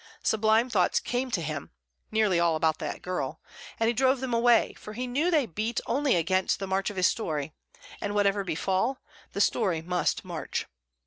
Sublime 0.23 0.67
thoughts 0.67 0.99
came 0.99 1.29
to 1.29 1.43
him 1.43 1.69
(nearly 2.09 2.39
all 2.39 2.55
about 2.55 2.79
that 2.79 3.03
girl), 3.03 3.39
and 3.79 3.85
he 3.87 3.93
drove 3.93 4.19
them 4.19 4.33
away, 4.33 4.73
for 4.73 4.93
he 4.93 5.05
knew 5.05 5.29
they 5.29 5.45
beat 5.45 5.79
only 5.85 6.15
against 6.15 6.57
the 6.57 6.65
march 6.65 6.89
of 6.89 6.95
his 6.97 7.05
story, 7.05 7.53
and, 8.01 8.15
whatever 8.15 8.43
befall, 8.43 8.97
the 9.33 9.41
story 9.41 9.79
must 9.83 10.25
march. 10.25 10.65